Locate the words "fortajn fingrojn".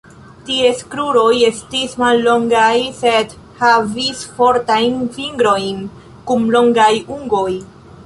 4.41-5.89